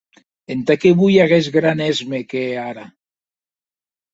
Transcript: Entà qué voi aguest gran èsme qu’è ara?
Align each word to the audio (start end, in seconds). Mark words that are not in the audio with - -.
Entà 0.53 0.75
qué 0.85 0.93
voi 1.01 1.19
aguest 1.25 1.53
gran 1.57 1.83
èsme 1.89 2.23
qu’è 2.33 2.47
ara? 2.69 2.85